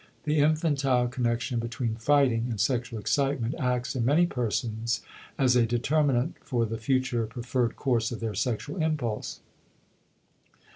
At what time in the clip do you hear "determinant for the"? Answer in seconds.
5.67-6.79